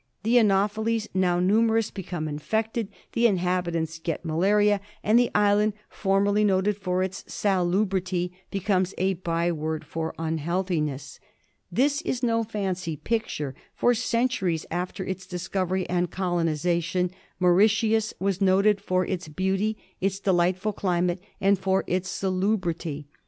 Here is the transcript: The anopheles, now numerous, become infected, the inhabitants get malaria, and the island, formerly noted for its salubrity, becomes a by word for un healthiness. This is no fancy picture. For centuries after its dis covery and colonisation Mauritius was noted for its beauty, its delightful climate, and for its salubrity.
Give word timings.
The 0.23 0.39
anopheles, 0.39 1.07
now 1.13 1.39
numerous, 1.39 1.91
become 1.91 2.27
infected, 2.27 2.87
the 3.13 3.27
inhabitants 3.27 3.99
get 3.99 4.25
malaria, 4.25 4.81
and 5.03 5.19
the 5.19 5.29
island, 5.35 5.73
formerly 5.91 6.43
noted 6.43 6.75
for 6.75 7.03
its 7.03 7.23
salubrity, 7.31 8.31
becomes 8.49 8.95
a 8.97 9.13
by 9.13 9.51
word 9.51 9.85
for 9.85 10.15
un 10.17 10.39
healthiness. 10.39 11.19
This 11.71 12.01
is 12.01 12.23
no 12.23 12.43
fancy 12.43 12.95
picture. 12.97 13.53
For 13.75 13.93
centuries 13.93 14.65
after 14.71 15.05
its 15.05 15.27
dis 15.27 15.47
covery 15.47 15.85
and 15.87 16.09
colonisation 16.09 17.11
Mauritius 17.39 18.15
was 18.19 18.41
noted 18.41 18.81
for 18.81 19.05
its 19.05 19.27
beauty, 19.27 19.77
its 20.01 20.19
delightful 20.19 20.73
climate, 20.73 21.21
and 21.39 21.59
for 21.59 21.83
its 21.85 22.09
salubrity. 22.09 23.05